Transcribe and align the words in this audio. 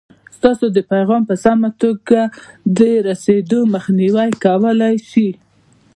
ستاسې 0.37 0.67
د 0.71 0.77
پیغام 0.91 1.21
په 1.29 1.35
سمه 1.43 1.69
توګه 1.81 2.19
د 2.79 2.79
رسېدو 3.07 3.59
مخنیوی 3.73 4.29
کولای 4.45 4.95
شي. 5.09 5.29